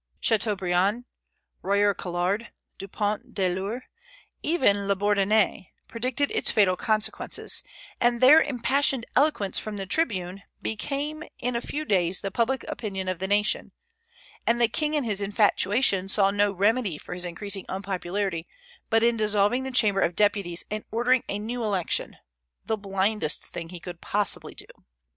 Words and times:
Chateaubriand, 0.19 1.05
Royer 1.61 1.93
Collard, 1.93 2.49
Dupont 2.79 3.35
(de 3.35 3.53
l'Eure), 3.53 3.83
even 4.41 4.87
Labourdonnais, 4.87 5.69
predicted 5.87 6.31
its 6.31 6.49
fatal 6.49 6.75
consequences; 6.75 7.61
and 7.99 8.19
their 8.19 8.41
impassioned 8.41 9.05
eloquence 9.15 9.59
from 9.59 9.77
the 9.77 9.85
tribune 9.85 10.41
became 10.59 11.23
in 11.37 11.55
a 11.55 11.61
few 11.61 11.85
days 11.85 12.21
the 12.21 12.31
public 12.31 12.65
opinion 12.67 13.07
of 13.07 13.19
the 13.19 13.27
nation, 13.27 13.73
and 14.47 14.59
the 14.59 14.67
king 14.67 14.95
in 14.95 15.03
his 15.03 15.21
infatuation 15.21 16.09
saw 16.09 16.31
no 16.31 16.51
remedy 16.51 16.97
for 16.97 17.13
his 17.13 17.23
increasing 17.23 17.67
unpopularity 17.69 18.47
but 18.89 19.03
in 19.03 19.17
dissolving 19.17 19.61
the 19.61 19.69
Chamber 19.69 20.01
of 20.01 20.15
Deputies 20.15 20.63
and 20.71 20.83
ordering 20.89 21.23
a 21.29 21.37
new 21.37 21.63
election, 21.63 22.17
the 22.65 22.75
blindest 22.75 23.45
thing 23.45 23.69
he 23.69 23.79
could 23.79 24.01
possibly 24.01 24.55
do. 24.55 24.65